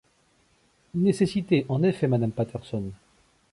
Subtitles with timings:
[0.95, 2.91] Nécessité, en effet, madame Patterson.